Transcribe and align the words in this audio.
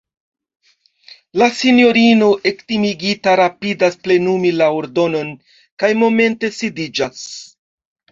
La 1.41 1.47
sinjorino 1.57 2.29
ektimigita 2.51 3.35
rapidas 3.39 3.97
plenumi 4.05 4.53
la 4.63 4.71
ordonon 4.79 5.29
kaj 5.85 5.91
momente 6.05 6.51
sidiĝas. 6.57 7.21